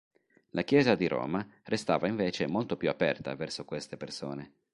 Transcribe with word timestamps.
La 0.53 0.63
Chiesa 0.63 0.95
di 0.95 1.07
Roma 1.07 1.47
restava 1.65 2.07
invece 2.07 2.47
molto 2.47 2.75
più 2.75 2.89
aperta 2.89 3.35
verso 3.35 3.65
queste 3.65 3.97
persone. 3.97 4.53